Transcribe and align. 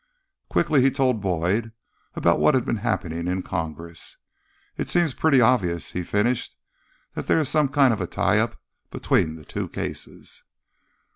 Quickly, 0.49 0.81
he 0.81 0.89
told 0.89 1.21
Boyd 1.21 1.73
about 2.15 2.39
what 2.39 2.55
had 2.55 2.65
been 2.65 2.77
happening 2.81 3.27
in 3.27 3.43
Congress. 3.43 4.17
"It 4.75 4.89
seems 4.89 5.13
pretty 5.13 5.39
obvious," 5.41 5.91
he 5.91 6.01
finished, 6.01 6.57
"that 7.13 7.27
there 7.27 7.37
is 7.37 7.49
some 7.49 7.67
kind 7.67 7.93
of 7.93 8.01
a 8.01 8.07
tie 8.07 8.39
up 8.39 8.59
between 8.89 9.35
the 9.35 9.45
two 9.45 9.69
cases." 9.69 10.41